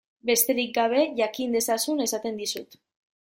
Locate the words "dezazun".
1.57-2.03